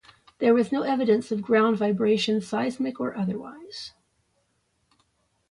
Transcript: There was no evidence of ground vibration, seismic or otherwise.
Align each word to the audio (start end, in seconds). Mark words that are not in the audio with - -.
There 0.39 0.55
was 0.55 0.71
no 0.71 0.81
evidence 0.81 1.31
of 1.31 1.43
ground 1.43 1.77
vibration, 1.77 2.41
seismic 2.41 2.99
or 2.99 3.15
otherwise. 3.15 3.93